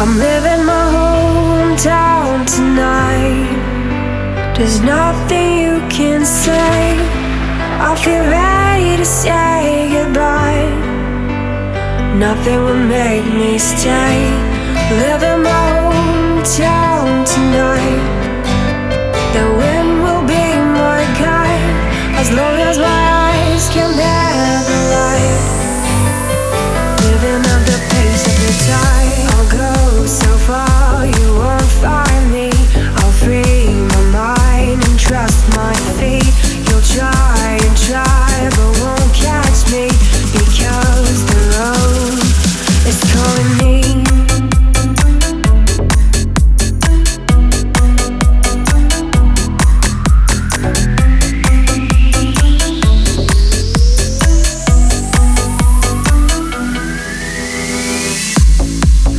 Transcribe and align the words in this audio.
I'm 0.00 0.16
living 0.16 0.64
my 0.64 0.92
hometown 0.94 2.46
tonight. 2.46 4.54
There's 4.56 4.80
nothing 4.80 5.58
you 5.58 5.82
can 5.88 6.24
say. 6.24 6.94
I 7.80 7.96
feel 8.04 8.22
ready 8.30 8.96
to 8.96 9.04
say 9.04 9.90
goodbye. 9.90 10.70
Nothing 12.16 12.62
will 12.64 12.86
make 12.86 13.26
me 13.26 13.58
stay. 13.58 14.30
Living 15.02 15.42
my 15.42 15.66
hometown 15.82 17.26
tonight. 17.34 18.04
The 19.34 19.44
wind 19.58 19.58
will 19.58 19.77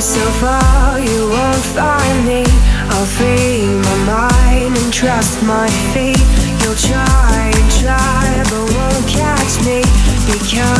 so 0.00 0.24
far, 0.42 0.98
you 0.98 1.28
won't 1.28 1.64
find 1.76 2.26
me. 2.26 2.42
I'll 2.90 3.06
free 3.06 3.66
my 3.66 3.96
mind 4.04 4.76
and 4.76 4.92
trust 4.92 5.42
my 5.44 5.68
feet. 5.92 6.18
You'll 6.62 6.74
try 6.74 7.52
and 7.54 7.70
try, 7.80 8.42
but 8.50 8.64
won't 8.74 9.06
catch 9.08 9.54
me 9.64 9.82
because 10.26 10.73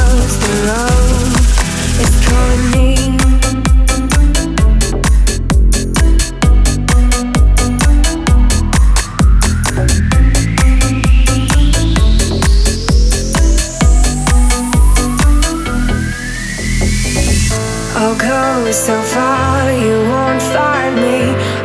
I'll 17.97 18.19
go 18.19 18.71
so 18.73 19.01
far, 19.15 19.73
you 19.73 19.97
won't 20.13 20.43
find 20.55 20.95
me. 20.97 21.19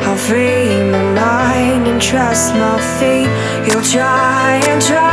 I'll 0.06 0.16
free 0.16 0.78
my 0.94 1.04
mind 1.14 1.88
and 1.88 2.02
trust 2.02 2.54
my 2.54 2.78
feet. 2.98 3.30
You'll 3.68 3.88
try 3.98 4.62
and 4.70 4.82
try, 4.82 5.09